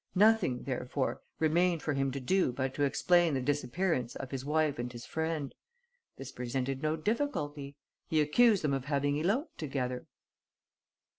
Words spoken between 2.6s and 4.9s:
to explain the disappearance of his wife